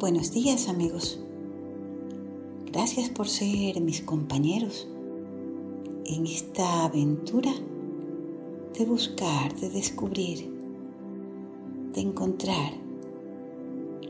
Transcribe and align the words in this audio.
Buenos 0.00 0.32
días 0.32 0.70
amigos. 0.70 1.20
Gracias 2.72 3.10
por 3.10 3.28
ser 3.28 3.82
mis 3.82 4.00
compañeros 4.00 4.88
en 6.06 6.26
esta 6.26 6.86
aventura 6.86 7.52
de 8.78 8.86
buscar, 8.86 9.54
de 9.60 9.68
descubrir, 9.68 10.50
de 11.92 12.00
encontrar 12.00 12.72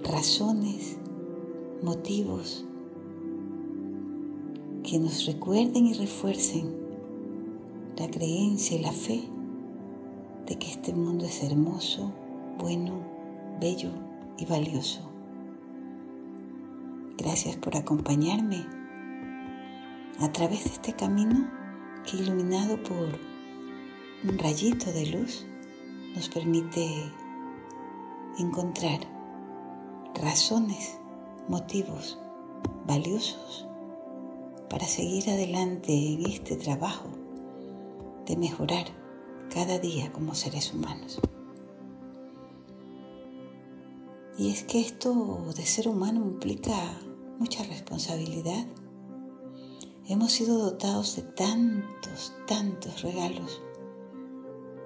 razones, 0.04 0.96
motivos 1.82 2.64
que 4.84 5.00
nos 5.00 5.26
recuerden 5.26 5.88
y 5.88 5.94
refuercen 5.94 6.72
la 7.96 8.08
creencia 8.08 8.78
y 8.78 8.80
la 8.80 8.92
fe 8.92 9.24
de 10.46 10.54
que 10.56 10.68
este 10.70 10.94
mundo 10.94 11.24
es 11.24 11.42
hermoso, 11.42 12.12
bueno, 12.60 12.92
bello 13.60 13.90
y 14.38 14.44
valioso. 14.44 15.09
Gracias 17.20 17.54
por 17.56 17.76
acompañarme 17.76 18.66
a 20.20 20.32
través 20.32 20.64
de 20.64 20.70
este 20.70 20.94
camino 20.94 21.50
que 22.06 22.16
iluminado 22.16 22.82
por 22.82 23.08
un 24.24 24.38
rayito 24.38 24.90
de 24.90 25.04
luz 25.04 25.44
nos 26.14 26.30
permite 26.30 27.12
encontrar 28.38 29.00
razones, 30.14 30.98
motivos 31.46 32.18
valiosos 32.86 33.66
para 34.70 34.86
seguir 34.86 35.28
adelante 35.28 35.92
en 35.92 36.24
este 36.24 36.56
trabajo 36.56 37.10
de 38.24 38.38
mejorar 38.38 38.86
cada 39.52 39.78
día 39.78 40.10
como 40.10 40.34
seres 40.34 40.72
humanos. 40.72 41.20
Y 44.38 44.52
es 44.52 44.64
que 44.64 44.80
esto 44.80 45.52
de 45.54 45.66
ser 45.66 45.86
humano 45.86 46.24
implica 46.24 46.72
mucha 47.40 47.64
responsabilidad. 47.64 48.66
Hemos 50.06 50.32
sido 50.32 50.58
dotados 50.58 51.16
de 51.16 51.22
tantos, 51.22 52.34
tantos 52.46 53.00
regalos 53.00 53.62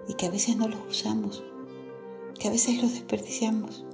y 0.07 0.15
que 0.15 0.27
a 0.27 0.31
veces 0.31 0.57
no 0.57 0.69
los 0.69 0.79
usamos, 0.89 1.43
que 2.39 2.47
a 2.47 2.53
veces 2.53 2.81
los 2.81 2.93
desperdiciamos. 2.93 3.85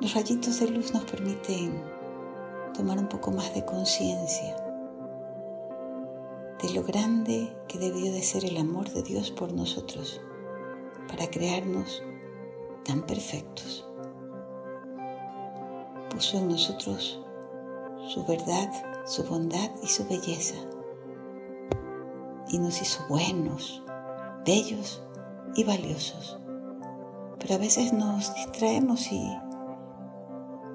Los 0.00 0.14
rayitos 0.14 0.58
de 0.58 0.68
luz 0.68 0.92
nos 0.92 1.04
permiten 1.04 1.80
tomar 2.74 2.98
un 2.98 3.08
poco 3.08 3.30
más 3.30 3.54
de 3.54 3.64
conciencia 3.64 4.56
de 6.60 6.74
lo 6.74 6.82
grande 6.82 7.56
que 7.68 7.78
debió 7.78 8.12
de 8.12 8.22
ser 8.22 8.44
el 8.44 8.56
amor 8.56 8.90
de 8.90 9.04
Dios 9.04 9.30
por 9.30 9.52
nosotros 9.52 10.20
para 11.06 11.30
crearnos 11.30 12.02
tan 12.84 13.06
perfectos 13.06 13.89
puso 16.20 16.36
en 16.36 16.48
nosotros 16.48 17.18
su 18.08 18.22
verdad, 18.26 18.70
su 19.06 19.24
bondad 19.24 19.70
y 19.82 19.86
su 19.86 20.06
belleza. 20.06 20.54
Y 22.50 22.58
nos 22.58 22.82
hizo 22.82 23.02
buenos, 23.08 23.82
bellos 24.44 25.02
y 25.54 25.64
valiosos. 25.64 26.38
Pero 27.38 27.54
a 27.54 27.56
veces 27.56 27.94
nos 27.94 28.34
distraemos 28.34 29.10
y 29.10 29.34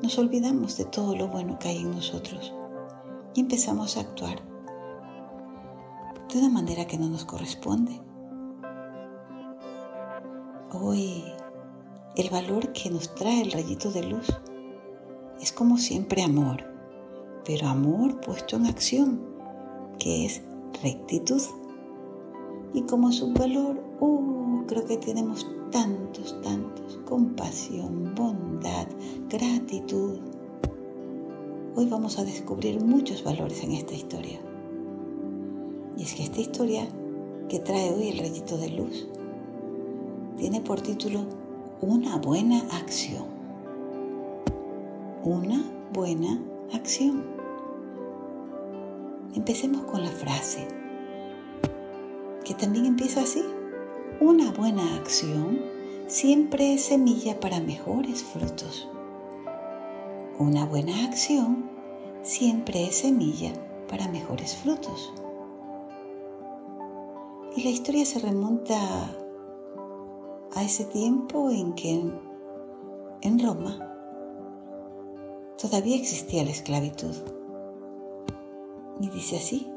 nos 0.02 0.18
olvidamos 0.18 0.78
de 0.78 0.86
todo 0.86 1.16
lo 1.16 1.28
bueno 1.28 1.60
que 1.60 1.68
hay 1.68 1.78
en 1.78 1.92
nosotros 1.92 2.52
y 3.36 3.42
empezamos 3.42 3.98
a 3.98 4.00
actuar 4.00 4.42
de 6.34 6.40
una 6.40 6.50
manera 6.50 6.88
que 6.88 6.98
no 6.98 7.08
nos 7.08 7.24
corresponde. 7.24 8.02
Hoy 10.72 11.24
el 12.16 12.32
valor 12.32 12.74
que 12.74 12.90
nos 12.90 13.14
trae 13.14 13.44
el 13.44 13.52
rayito 13.52 13.92
de 13.92 14.02
luz 14.02 14.26
es 15.42 15.52
como 15.52 15.78
siempre 15.78 16.22
amor, 16.24 16.64
pero 17.46 17.68
amor 17.68 18.20
puesto 18.22 18.56
en 18.56 18.66
acción, 18.66 19.22
que 20.00 20.26
es 20.26 20.42
rectitud. 20.82 21.42
Y 22.74 22.82
como 22.84 23.12
subvalor, 23.12 23.82
uh, 24.00 24.66
creo 24.68 24.86
que 24.86 24.98
tenemos 24.98 25.48
tantos, 25.72 26.42
tantos, 26.42 27.00
compasión, 27.06 28.14
bondad, 28.16 28.88
gratitud. 29.30 30.20
Hoy 31.76 31.86
vamos 31.88 32.18
a 32.18 32.24
descubrir 32.24 32.82
muchos 32.82 33.24
valores 33.24 33.64
en 33.64 33.74
esta 33.74 33.94
historia. 33.94 34.40
Y 35.98 36.04
es 36.04 36.14
que 36.14 36.24
esta 36.24 36.42
historia 36.42 36.88
que 37.50 37.60
trae 37.60 37.94
hoy 37.94 38.10
el 38.10 38.20
rayito 38.20 38.58
de 38.58 38.70
luz 38.70 39.08
tiene 40.38 40.60
por 40.62 40.82
título 40.82 41.26
Una 41.82 42.18
buena 42.18 42.60
acción 42.72 43.35
una 45.26 45.66
buena 45.92 46.40
acción. 46.72 47.24
Empecemos 49.34 49.84
con 49.86 50.04
la 50.04 50.12
frase, 50.12 50.68
que 52.44 52.54
también 52.54 52.86
empieza 52.86 53.22
así. 53.22 53.44
Una 54.20 54.52
buena 54.52 54.96
acción 54.96 55.64
siempre 56.06 56.76
es 56.76 56.84
semilla 56.84 57.40
para 57.40 57.60
mejores 57.60 58.24
frutos. 58.24 58.88
Una 60.38 60.64
buena 60.66 61.06
acción 61.06 61.72
siempre 62.22 62.86
es 62.86 62.98
semilla 62.98 63.52
para 63.90 64.08
mejores 64.08 64.56
frutos. 64.56 65.12
Y 67.56 67.64
la 67.64 67.72
historia 67.72 68.06
se 68.06 68.20
remonta 68.20 68.78
a 70.54 70.64
ese 70.64 70.86
tiempo 70.86 71.50
en 71.50 71.74
que 71.74 72.12
en 73.22 73.40
Roma 73.40 73.95
todavía 75.58 75.96
existía 75.96 76.44
la 76.44 76.52
esclavitud. 76.52 77.16
Y 79.00 79.10
dice 79.10 79.38
así, 79.38 79.68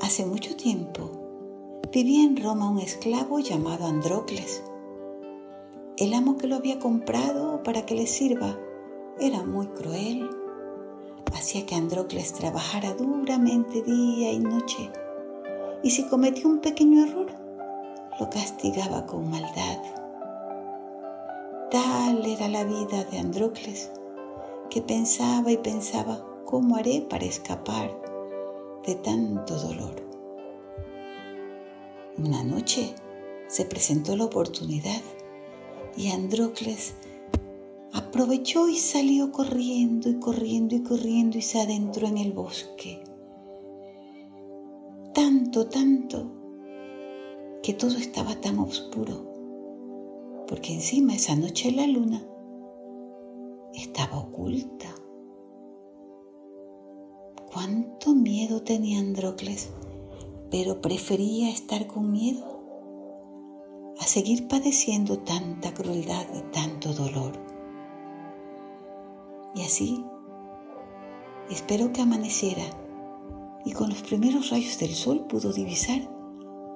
hace 0.00 0.24
mucho 0.26 0.56
tiempo 0.56 1.10
vivía 1.92 2.24
en 2.24 2.42
Roma 2.42 2.70
un 2.70 2.78
esclavo 2.78 3.38
llamado 3.40 3.86
Andrócles. 3.86 4.62
El 5.96 6.14
amo 6.14 6.38
que 6.38 6.46
lo 6.46 6.56
había 6.56 6.78
comprado 6.78 7.62
para 7.62 7.84
que 7.84 7.94
le 7.94 8.06
sirva 8.06 8.58
era 9.20 9.42
muy 9.44 9.66
cruel. 9.68 10.28
Hacía 11.34 11.66
que 11.66 11.74
Andrócles 11.74 12.32
trabajara 12.32 12.94
duramente 12.94 13.82
día 13.82 14.32
y 14.32 14.38
noche. 14.38 14.90
Y 15.82 15.90
si 15.90 16.04
cometía 16.04 16.46
un 16.46 16.60
pequeño 16.60 17.04
error, 17.04 17.32
lo 18.20 18.30
castigaba 18.30 19.06
con 19.06 19.30
maldad. 19.30 19.78
Tal 21.70 22.24
era 22.24 22.48
la 22.48 22.64
vida 22.64 23.04
de 23.04 23.18
Andrócles 23.18 23.90
que 24.72 24.80
pensaba 24.80 25.52
y 25.52 25.58
pensaba, 25.58 26.26
¿cómo 26.46 26.76
haré 26.76 27.02
para 27.02 27.26
escapar 27.26 27.90
de 28.86 28.94
tanto 28.94 29.54
dolor? 29.58 29.96
Una 32.16 32.42
noche 32.42 32.94
se 33.48 33.66
presentó 33.66 34.16
la 34.16 34.24
oportunidad 34.24 35.02
y 35.94 36.10
Andrócles 36.10 36.94
aprovechó 37.92 38.66
y 38.66 38.78
salió 38.78 39.30
corriendo 39.30 40.08
y 40.08 40.18
corriendo 40.18 40.74
y 40.74 40.82
corriendo 40.82 41.36
y 41.36 41.42
se 41.42 41.60
adentró 41.60 42.06
en 42.06 42.16
el 42.16 42.32
bosque. 42.32 43.04
Tanto, 45.12 45.66
tanto, 45.66 46.32
que 47.62 47.74
todo 47.74 47.98
estaba 47.98 48.40
tan 48.40 48.58
oscuro, 48.58 50.46
porque 50.48 50.72
encima 50.72 51.14
esa 51.14 51.36
noche 51.36 51.70
la 51.72 51.86
luna 51.86 52.26
estaba 53.74 54.18
oculta. 54.18 54.88
Cuánto 57.52 58.14
miedo 58.14 58.62
tenía 58.62 58.98
Andrócles, 58.98 59.70
pero 60.50 60.80
prefería 60.80 61.50
estar 61.50 61.86
con 61.86 62.10
miedo 62.10 62.60
a 63.98 64.04
seguir 64.04 64.48
padeciendo 64.48 65.18
tanta 65.18 65.72
crueldad 65.74 66.26
y 66.34 66.40
tanto 66.50 66.92
dolor. 66.92 67.32
Y 69.54 69.62
así, 69.62 70.04
espero 71.50 71.92
que 71.92 72.00
amaneciera 72.00 72.64
y 73.64 73.72
con 73.72 73.90
los 73.90 74.02
primeros 74.02 74.50
rayos 74.50 74.78
del 74.78 74.94
sol 74.94 75.26
pudo 75.26 75.52
divisar 75.52 76.00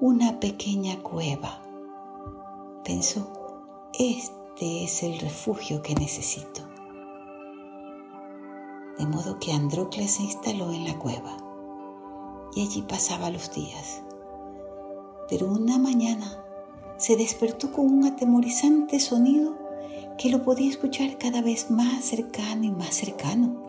una 0.00 0.38
pequeña 0.40 1.02
cueva. 1.02 1.62
Pensó, 2.84 3.32
este 3.98 4.84
es 4.84 5.02
el 5.02 5.18
refugio 5.20 5.82
que 5.82 5.94
necesito 5.94 6.65
de 8.98 9.06
modo 9.06 9.38
que 9.38 9.52
Andrócles 9.52 10.12
se 10.12 10.22
instaló 10.22 10.72
en 10.72 10.84
la 10.84 10.98
cueva 10.98 11.36
y 12.54 12.62
allí 12.62 12.82
pasaba 12.82 13.30
los 13.30 13.52
días. 13.52 14.02
Pero 15.28 15.46
una 15.46 15.78
mañana 15.78 16.42
se 16.96 17.16
despertó 17.16 17.72
con 17.72 17.86
un 17.86 18.04
atemorizante 18.04 18.98
sonido 19.00 19.54
que 20.18 20.30
lo 20.30 20.42
podía 20.42 20.70
escuchar 20.70 21.18
cada 21.18 21.42
vez 21.42 21.70
más 21.70 22.04
cercano 22.04 22.64
y 22.64 22.70
más 22.70 22.94
cercano. 22.94 23.62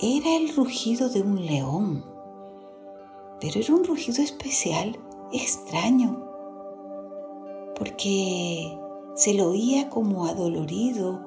Era 0.00 0.36
el 0.36 0.54
rugido 0.54 1.08
de 1.08 1.22
un 1.22 1.46
león, 1.46 2.04
pero 3.40 3.60
era 3.60 3.74
un 3.74 3.84
rugido 3.84 4.22
especial, 4.22 4.98
extraño, 5.32 6.24
porque 7.76 8.76
se 9.14 9.34
lo 9.34 9.50
oía 9.50 9.88
como 9.88 10.26
adolorido, 10.26 11.20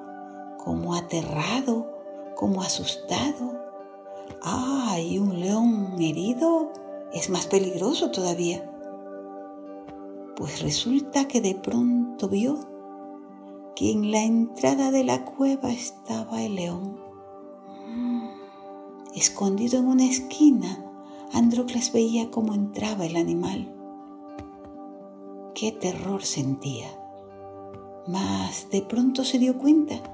como 0.62 0.94
aterrado, 0.94 2.01
como 2.42 2.60
asustado. 2.60 3.52
Ah, 4.42 4.96
un 5.20 5.38
león 5.38 5.94
herido 6.00 6.72
es 7.12 7.30
más 7.30 7.46
peligroso 7.46 8.10
todavía. 8.10 8.68
Pues 10.34 10.60
resulta 10.60 11.28
que 11.28 11.40
de 11.40 11.54
pronto 11.54 12.28
vio 12.28 12.58
que 13.76 13.92
en 13.92 14.10
la 14.10 14.24
entrada 14.24 14.90
de 14.90 15.04
la 15.04 15.24
cueva 15.24 15.70
estaba 15.70 16.42
el 16.42 16.56
león. 16.56 16.98
Escondido 19.14 19.78
en 19.78 19.86
una 19.86 20.06
esquina, 20.06 20.84
Andrócles 21.32 21.92
veía 21.92 22.28
cómo 22.32 22.54
entraba 22.54 23.06
el 23.06 23.14
animal. 23.14 23.72
Qué 25.54 25.70
terror 25.70 26.24
sentía. 26.24 26.88
Mas 28.08 28.68
de 28.68 28.82
pronto 28.82 29.22
se 29.22 29.38
dio 29.38 29.58
cuenta 29.58 30.11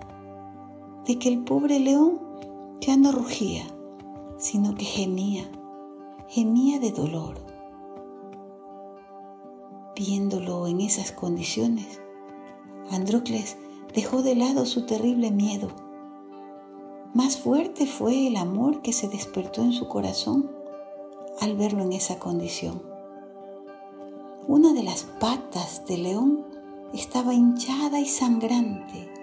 de 1.08 1.18
que 1.18 1.30
el 1.30 1.42
pobre 1.42 1.80
león 1.80 2.20
ya 2.82 2.98
no 2.98 3.12
rugía, 3.12 3.64
sino 4.36 4.74
que 4.74 4.84
gemía, 4.84 5.50
gemía 6.28 6.78
de 6.80 6.92
dolor. 6.92 7.36
Viéndolo 9.96 10.66
en 10.66 10.82
esas 10.82 11.10
condiciones, 11.12 12.02
Andrócles 12.90 13.56
dejó 13.94 14.22
de 14.22 14.34
lado 14.34 14.66
su 14.66 14.84
terrible 14.84 15.30
miedo. 15.30 15.68
Más 17.14 17.38
fuerte 17.38 17.86
fue 17.86 18.26
el 18.26 18.36
amor 18.36 18.82
que 18.82 18.92
se 18.92 19.08
despertó 19.08 19.62
en 19.62 19.72
su 19.72 19.88
corazón 19.88 20.50
al 21.40 21.56
verlo 21.56 21.84
en 21.84 21.94
esa 21.94 22.18
condición. 22.18 22.82
Una 24.46 24.74
de 24.74 24.82
las 24.82 25.04
patas 25.04 25.86
del 25.86 26.02
león 26.02 26.44
estaba 26.92 27.32
hinchada 27.32 27.98
y 27.98 28.06
sangrante 28.06 29.17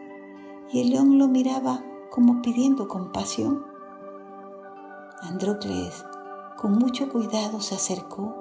y 0.71 0.81
el 0.81 0.89
león 0.91 1.17
lo 1.17 1.27
miraba 1.27 1.83
como 2.11 2.41
pidiendo 2.41 2.87
compasión. 2.87 3.65
Andrócles 5.21 6.05
con 6.57 6.77
mucho 6.77 7.09
cuidado 7.09 7.61
se 7.61 7.75
acercó, 7.75 8.33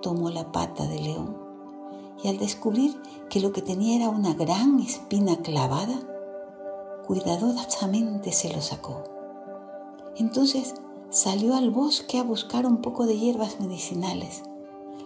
tomó 0.00 0.30
la 0.30 0.52
pata 0.52 0.86
del 0.86 1.04
león 1.04 1.36
y 2.22 2.28
al 2.28 2.38
descubrir 2.38 3.00
que 3.28 3.40
lo 3.40 3.52
que 3.52 3.62
tenía 3.62 3.96
era 3.96 4.08
una 4.08 4.34
gran 4.34 4.78
espina 4.78 5.36
clavada, 5.38 5.98
cuidadosamente 7.06 8.32
se 8.32 8.52
lo 8.52 8.60
sacó. 8.60 9.02
Entonces 10.16 10.74
salió 11.10 11.56
al 11.56 11.70
bosque 11.70 12.18
a 12.18 12.22
buscar 12.22 12.66
un 12.66 12.78
poco 12.78 13.06
de 13.06 13.18
hierbas 13.18 13.58
medicinales, 13.60 14.42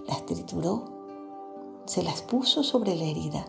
las 0.07 0.27
trituró, 0.27 0.85
se 1.87 2.03
las 2.03 2.23
puso 2.23 2.63
sobre 2.63 2.95
la 2.97 3.05
herida 3.05 3.47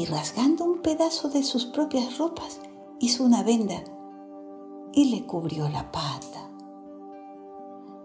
y 0.00 0.06
rasgando 0.06 0.64
un 0.64 0.78
pedazo 0.78 1.28
de 1.28 1.42
sus 1.42 1.66
propias 1.66 2.16
ropas 2.16 2.62
hizo 3.00 3.22
una 3.22 3.42
venda 3.42 3.84
y 4.94 5.10
le 5.10 5.26
cubrió 5.26 5.68
la 5.68 5.92
pata. 5.92 6.48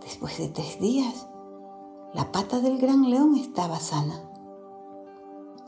Después 0.02 0.38
de 0.38 0.50
tres 0.50 0.78
días, 0.78 1.30
la 2.14 2.34
pata 2.34 2.60
del 2.60 2.80
gran 2.80 3.10
león 3.10 3.38
estaba 3.38 3.80
sana. 3.80 4.30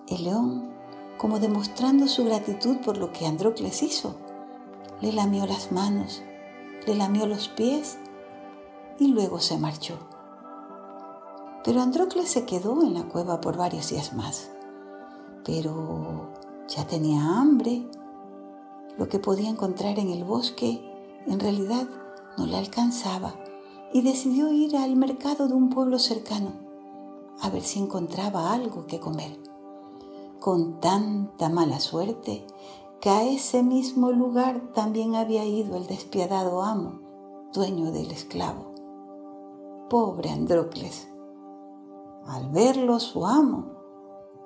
El 0.09 0.25
león, 0.25 0.73
como 1.17 1.39
demostrando 1.39 2.09
su 2.09 2.25
gratitud 2.25 2.79
por 2.83 2.97
lo 2.97 3.13
que 3.13 3.25
Andrócles 3.25 3.81
hizo, 3.81 4.17
le 4.99 5.13
lamió 5.13 5.45
las 5.45 5.71
manos, 5.71 6.23
le 6.85 6.95
lamió 6.95 7.25
los 7.25 7.47
pies 7.47 7.99
y 8.99 9.07
luego 9.07 9.39
se 9.39 9.57
marchó. 9.57 9.97
Pero 11.63 11.81
Andrócles 11.81 12.27
se 12.27 12.45
quedó 12.45 12.83
en 12.83 12.95
la 12.95 13.03
cueva 13.03 13.39
por 13.39 13.55
varios 13.55 13.91
días 13.91 14.11
más 14.11 14.51
pero 15.47 16.29
ya 16.67 16.85
tenía 16.85 17.39
hambre. 17.39 17.89
Lo 18.97 19.07
que 19.07 19.17
podía 19.17 19.49
encontrar 19.49 19.97
en 19.97 20.09
el 20.09 20.25
bosque 20.25 20.83
en 21.25 21.39
realidad 21.39 21.87
no 22.37 22.45
le 22.45 22.57
alcanzaba 22.57 23.33
y 23.93 24.01
decidió 24.01 24.51
ir 24.51 24.75
al 24.75 24.97
mercado 24.97 25.47
de 25.47 25.53
un 25.53 25.69
pueblo 25.69 25.99
cercano 25.99 26.51
a 27.41 27.49
ver 27.49 27.63
si 27.63 27.79
encontraba 27.79 28.51
algo 28.51 28.87
que 28.87 28.99
comer. 28.99 29.39
Con 30.39 30.81
tanta 30.81 31.49
mala 31.49 31.79
suerte 31.79 32.45
que 32.99 33.09
a 33.09 33.23
ese 33.23 33.63
mismo 33.63 34.11
lugar 34.11 34.73
también 34.73 35.15
había 35.15 35.45
ido 35.45 35.77
el 35.77 35.87
despiadado 35.87 36.61
amo, 36.61 36.99
dueño 37.53 37.91
del 37.91 38.11
esclavo. 38.11 38.73
Pobre 39.89 40.29
Andrócles. 40.29 41.07
Al 42.25 42.49
verlo 42.49 42.99
su 42.99 43.25
amo, 43.25 43.76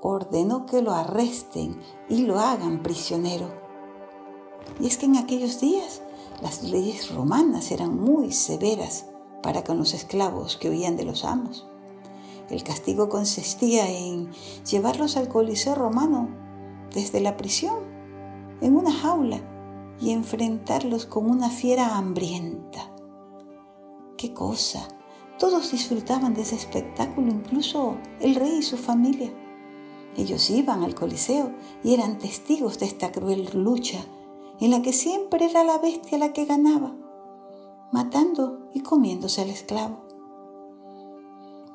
ordenó 0.01 0.65
que 0.65 0.81
lo 0.81 0.91
arresten 0.93 1.79
y 2.09 2.23
lo 2.23 2.39
hagan 2.39 2.83
prisionero. 2.83 3.47
Y 4.79 4.87
es 4.87 4.97
que 4.97 5.05
en 5.05 5.17
aquellos 5.17 5.59
días 5.59 6.01
las 6.41 6.63
leyes 6.63 7.13
romanas 7.13 7.71
eran 7.71 7.99
muy 7.99 8.31
severas 8.31 9.05
para 9.43 9.63
con 9.63 9.77
los 9.77 9.93
esclavos 9.93 10.57
que 10.57 10.69
huían 10.69 10.97
de 10.97 11.05
los 11.05 11.23
amos. 11.23 11.67
El 12.49 12.63
castigo 12.63 13.09
consistía 13.09 13.89
en 13.89 14.31
llevarlos 14.69 15.17
al 15.17 15.29
Coliseo 15.29 15.75
romano 15.75 16.29
desde 16.93 17.21
la 17.21 17.37
prisión, 17.37 17.79
en 18.59 18.75
una 18.75 18.91
jaula, 18.91 19.41
y 20.01 20.11
enfrentarlos 20.11 21.05
con 21.05 21.29
una 21.29 21.49
fiera 21.49 21.95
hambrienta. 21.95 22.91
¡Qué 24.17 24.33
cosa! 24.33 24.87
Todos 25.37 25.71
disfrutaban 25.71 26.33
de 26.33 26.41
ese 26.41 26.55
espectáculo, 26.55 27.27
incluso 27.27 27.97
el 28.19 28.35
rey 28.35 28.57
y 28.57 28.63
su 28.63 28.77
familia. 28.77 29.31
Ellos 30.17 30.49
iban 30.49 30.83
al 30.83 30.95
Coliseo 30.95 31.51
y 31.83 31.93
eran 31.93 32.17
testigos 32.17 32.79
de 32.79 32.85
esta 32.85 33.11
cruel 33.11 33.49
lucha 33.53 34.05
en 34.59 34.71
la 34.71 34.81
que 34.81 34.93
siempre 34.93 35.45
era 35.45 35.63
la 35.63 35.79
bestia 35.79 36.17
la 36.17 36.33
que 36.33 36.45
ganaba, 36.45 36.93
matando 37.91 38.69
y 38.73 38.81
comiéndose 38.81 39.41
al 39.41 39.49
esclavo. 39.49 40.03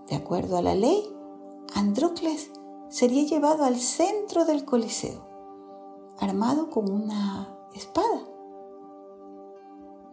De 0.08 0.14
acuerdo 0.14 0.56
a 0.56 0.62
la 0.62 0.74
ley, 0.74 1.02
Andrócles 1.74 2.52
sería 2.88 3.24
llevado 3.24 3.64
al 3.64 3.76
centro 3.76 4.44
del 4.44 4.64
Coliseo, 4.64 5.26
armado 6.18 6.70
con 6.70 6.90
una 6.90 7.58
espada. 7.74 8.22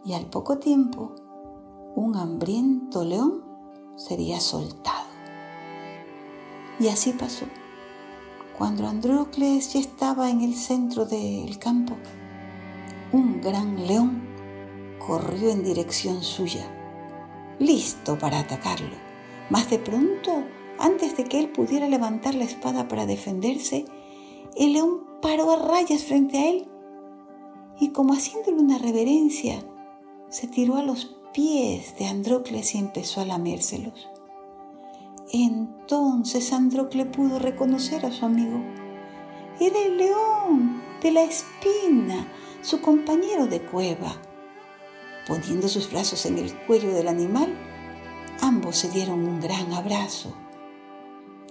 Y 0.04 0.14
al 0.14 0.26
poco 0.26 0.58
tiempo, 0.58 1.14
un 1.94 2.16
hambriento 2.16 3.04
león 3.04 3.44
sería 3.96 4.40
soltado. 4.40 5.06
Y 6.80 6.88
así 6.88 7.12
pasó. 7.12 7.46
Cuando 8.56 8.86
Andrócles 8.86 9.72
ya 9.72 9.80
estaba 9.80 10.30
en 10.30 10.40
el 10.40 10.54
centro 10.54 11.06
del 11.06 11.58
campo, 11.58 11.96
un 13.10 13.40
gran 13.40 13.86
león 13.86 14.22
corrió 15.04 15.50
en 15.50 15.64
dirección 15.64 16.22
suya, 16.22 16.64
listo 17.58 18.16
para 18.16 18.38
atacarlo. 18.38 18.94
Mas 19.50 19.70
de 19.70 19.80
pronto, 19.80 20.44
antes 20.78 21.16
de 21.16 21.24
que 21.24 21.40
él 21.40 21.50
pudiera 21.50 21.88
levantar 21.88 22.36
la 22.36 22.44
espada 22.44 22.86
para 22.86 23.06
defenderse, 23.06 23.86
el 24.56 24.74
león 24.74 25.04
paró 25.20 25.50
a 25.50 25.56
rayas 25.56 26.04
frente 26.04 26.38
a 26.38 26.48
él 26.50 26.68
y 27.80 27.88
como 27.88 28.14
haciéndole 28.14 28.58
una 28.58 28.78
reverencia, 28.78 29.64
se 30.28 30.46
tiró 30.46 30.76
a 30.76 30.82
los 30.82 31.16
pies 31.32 31.98
de 31.98 32.06
Andrócles 32.06 32.74
y 32.76 32.78
empezó 32.78 33.20
a 33.20 33.24
lamérselos. 33.24 34.08
Entonces 35.36 36.52
Androcle 36.52 37.06
pudo 37.06 37.40
reconocer 37.40 38.06
a 38.06 38.12
su 38.12 38.24
amigo. 38.24 38.62
Era 39.58 39.80
el 39.84 39.96
león 39.96 40.80
de 41.02 41.10
la 41.10 41.24
espina, 41.24 42.28
su 42.62 42.80
compañero 42.80 43.48
de 43.48 43.60
cueva. 43.60 44.14
Poniendo 45.26 45.66
sus 45.66 45.90
brazos 45.90 46.24
en 46.26 46.38
el 46.38 46.54
cuello 46.66 46.94
del 46.94 47.08
animal, 47.08 47.52
ambos 48.42 48.76
se 48.76 48.90
dieron 48.90 49.26
un 49.26 49.40
gran 49.40 49.72
abrazo. 49.72 50.32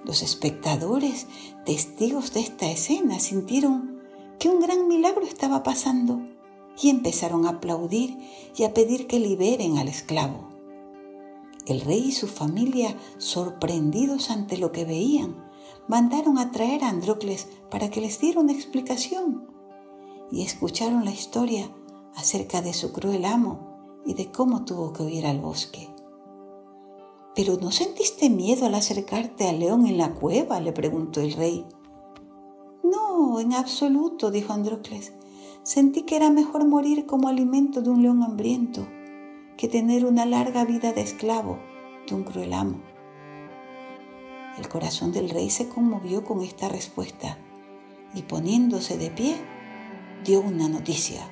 Los 0.05 0.21
espectadores, 0.21 1.27
testigos 1.65 2.31
de 2.31 2.39
esta 2.39 2.71
escena, 2.71 3.19
sintieron 3.19 3.99
que 4.39 4.47
un 4.47 4.61
gran 4.61 4.87
milagro 4.87 5.25
estaba 5.25 5.61
pasando 5.61 6.21
y 6.81 6.89
empezaron 6.89 7.45
a 7.45 7.49
aplaudir 7.49 8.17
y 8.55 8.63
a 8.63 8.73
pedir 8.73 9.07
que 9.07 9.19
liberen 9.19 9.77
al 9.77 9.89
esclavo. 9.89 10.52
El 11.65 11.79
rey 11.81 12.07
y 12.07 12.11
su 12.11 12.27
familia, 12.27 12.97
sorprendidos 13.17 14.29
ante 14.29 14.57
lo 14.57 14.73
que 14.73 14.83
veían, 14.83 15.49
mandaron 15.87 16.37
a 16.37 16.51
traer 16.51 16.83
a 16.83 16.89
Andrócles 16.89 17.47
para 17.71 17.89
que 17.89 18.01
les 18.01 18.19
diera 18.19 18.41
una 18.41 18.51
explicación 18.51 19.47
y 20.29 20.41
escucharon 20.41 21.05
la 21.05 21.11
historia 21.11 21.69
acerca 22.15 22.61
de 22.61 22.73
su 22.73 22.91
cruel 22.91 23.23
amo 23.23 24.01
y 24.05 24.13
de 24.13 24.29
cómo 24.31 24.65
tuvo 24.65 24.91
que 24.91 25.03
huir 25.03 25.25
al 25.25 25.39
bosque. 25.39 25.89
¿Pero 27.33 27.57
no 27.57 27.71
sentiste 27.71 28.29
miedo 28.29 28.65
al 28.65 28.75
acercarte 28.75 29.47
al 29.47 29.59
león 29.59 29.87
en 29.87 29.97
la 29.97 30.13
cueva? 30.13 30.59
le 30.59 30.73
preguntó 30.73 31.21
el 31.21 31.33
rey. 31.33 31.65
No, 32.83 33.39
en 33.39 33.53
absoluto, 33.53 34.31
dijo 34.31 34.53
Andrócles. 34.53 35.13
Sentí 35.63 36.03
que 36.03 36.17
era 36.17 36.29
mejor 36.29 36.67
morir 36.67 37.05
como 37.05 37.29
alimento 37.29 37.81
de 37.81 37.89
un 37.89 38.03
león 38.03 38.21
hambriento 38.21 38.85
que 39.57 39.67
tener 39.67 40.05
una 40.05 40.25
larga 40.25 40.65
vida 40.65 40.93
de 40.93 41.01
esclavo 41.01 41.59
de 42.07 42.15
un 42.15 42.23
cruel 42.23 42.53
amo. 42.53 42.81
El 44.57 44.67
corazón 44.69 45.11
del 45.11 45.29
rey 45.29 45.49
se 45.49 45.67
conmovió 45.67 46.23
con 46.23 46.41
esta 46.41 46.69
respuesta 46.69 47.37
y 48.13 48.23
poniéndose 48.23 48.97
de 48.97 49.09
pie, 49.09 49.35
dio 50.23 50.41
una 50.41 50.69
noticia. 50.69 51.27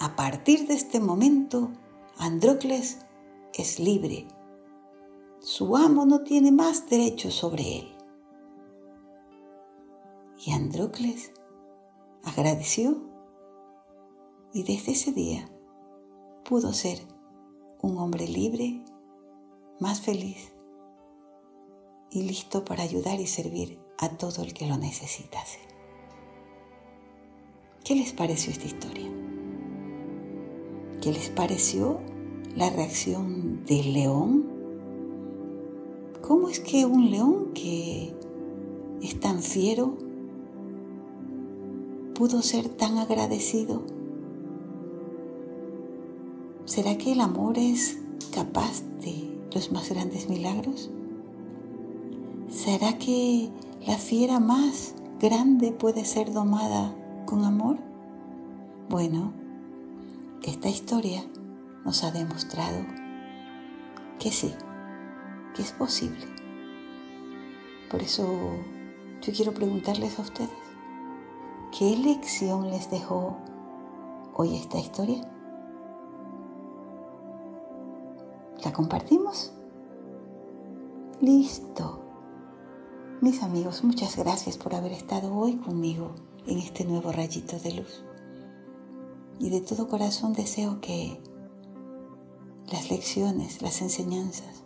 A 0.00 0.14
partir 0.14 0.68
de 0.68 0.74
este 0.74 1.00
momento, 1.00 1.72
Andrócles 2.16 2.98
es 3.52 3.80
libre. 3.80 4.26
Su 5.40 5.76
amo 5.76 6.06
no 6.06 6.22
tiene 6.22 6.52
más 6.52 6.88
derechos 6.88 7.34
sobre 7.34 7.78
él. 7.78 7.94
Y 10.44 10.52
Andrócles 10.52 11.32
agradeció 12.22 13.02
y 14.52 14.62
desde 14.62 14.92
ese 14.92 15.12
día 15.12 15.50
pudo 16.48 16.72
ser 16.72 16.98
un 17.82 17.98
hombre 17.98 18.26
libre, 18.26 18.82
más 19.80 20.00
feliz 20.00 20.54
y 22.10 22.22
listo 22.22 22.64
para 22.64 22.84
ayudar 22.84 23.20
y 23.20 23.26
servir 23.26 23.78
a 23.98 24.16
todo 24.16 24.42
el 24.42 24.54
que 24.54 24.66
lo 24.66 24.78
necesitase. 24.78 25.58
¿Qué 27.84 27.94
les 27.94 28.14
pareció 28.14 28.50
esta 28.50 28.64
historia? 28.64 29.10
¿Qué 31.02 31.12
les 31.12 31.28
pareció 31.28 32.00
la 32.56 32.70
reacción 32.70 33.66
del 33.66 33.92
león? 33.92 34.46
¿Cómo 36.22 36.48
es 36.48 36.60
que 36.60 36.86
un 36.86 37.10
león 37.10 37.52
que 37.52 38.14
es 39.02 39.20
tan 39.20 39.42
fiero 39.42 39.98
pudo 42.14 42.40
ser 42.40 42.70
tan 42.70 42.96
agradecido? 42.96 43.97
¿Será 46.78 46.96
que 46.96 47.10
el 47.10 47.20
amor 47.20 47.58
es 47.58 47.98
capaz 48.32 48.82
de 49.00 49.36
los 49.52 49.72
más 49.72 49.90
grandes 49.90 50.28
milagros? 50.28 50.90
¿Será 52.48 52.96
que 52.98 53.50
la 53.84 53.98
fiera 53.98 54.38
más 54.38 54.94
grande 55.18 55.72
puede 55.72 56.04
ser 56.04 56.32
domada 56.32 56.94
con 57.26 57.44
amor? 57.44 57.78
Bueno, 58.88 59.32
esta 60.44 60.68
historia 60.68 61.24
nos 61.84 62.04
ha 62.04 62.12
demostrado 62.12 62.86
que 64.20 64.30
sí, 64.30 64.54
que 65.56 65.62
es 65.62 65.72
posible. 65.72 66.26
Por 67.90 68.02
eso 68.02 68.24
yo 69.20 69.32
quiero 69.32 69.52
preguntarles 69.52 70.16
a 70.20 70.22
ustedes, 70.22 70.50
¿qué 71.76 71.96
lección 71.96 72.70
les 72.70 72.88
dejó 72.88 73.36
hoy 74.32 74.54
esta 74.54 74.78
historia? 74.78 75.28
¿La 78.64 78.72
compartimos? 78.72 79.52
Listo. 81.20 82.00
Mis 83.20 83.42
amigos, 83.44 83.84
muchas 83.84 84.16
gracias 84.16 84.56
por 84.56 84.74
haber 84.74 84.90
estado 84.92 85.32
hoy 85.32 85.56
conmigo 85.56 86.16
en 86.44 86.58
este 86.58 86.84
nuevo 86.84 87.12
rayito 87.12 87.56
de 87.60 87.72
luz. 87.74 88.02
Y 89.38 89.50
de 89.50 89.60
todo 89.60 89.86
corazón 89.86 90.32
deseo 90.32 90.80
que 90.80 91.20
las 92.72 92.90
lecciones, 92.90 93.62
las 93.62 93.80
enseñanzas 93.80 94.64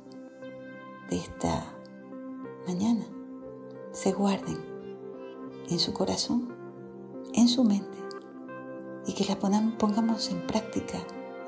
de 1.10 1.16
esta 1.18 1.66
mañana 2.66 3.04
se 3.92 4.12
guarden 4.12 4.58
en 5.68 5.78
su 5.78 5.92
corazón, 5.92 6.48
en 7.34 7.46
su 7.46 7.62
mente, 7.62 7.98
y 9.06 9.12
que 9.12 9.26
la 9.26 9.38
pongamos 9.38 10.30
en 10.30 10.46
práctica 10.46 10.98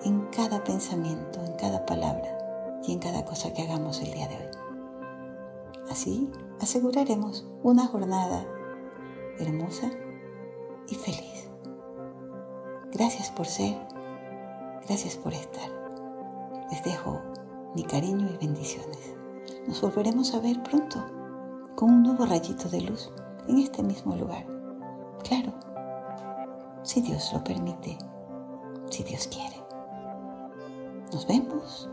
en 0.05 0.27
cada 0.27 0.63
pensamiento, 0.63 1.43
en 1.45 1.55
cada 1.55 1.87
palabra 1.87 2.79
y 2.87 2.93
en 2.93 2.99
cada 2.99 3.25
cosa 3.25 3.53
que 3.53 3.63
hagamos 3.63 4.01
el 4.03 4.13
día 4.13 4.29
de 4.29 4.37
hoy. 4.37 4.51
Así 5.91 6.31
aseguraremos 6.61 7.47
una 7.63 7.87
jornada 7.87 8.47
hermosa 9.39 9.91
y 10.89 10.95
feliz. 10.95 11.49
Gracias 12.93 13.31
por 13.31 13.47
ser, 13.47 13.77
gracias 14.87 15.17
por 15.17 15.33
estar. 15.33 15.71
Les 16.71 16.85
dejo 16.85 17.21
mi 17.75 17.83
cariño 17.85 18.29
y 18.33 18.37
bendiciones. 18.45 19.15
Nos 19.67 19.81
volveremos 19.81 20.35
a 20.35 20.41
ver 20.41 20.63
pronto 20.63 21.03
con 21.75 21.91
un 21.91 22.03
nuevo 22.03 22.27
rayito 22.27 22.69
de 22.69 22.83
luz 22.83 23.11
en 23.49 23.59
este 23.59 23.83
mismo 23.83 24.15
lugar. 24.17 24.47
Claro, 25.23 25.53
si 26.83 27.01
Dios 27.01 27.33
lo 27.33 27.43
permite, 27.43 27.97
si 28.91 29.03
Dios 29.03 29.27
quiere. 29.27 29.64
Nos 31.15 31.25
vemos. 31.29 31.89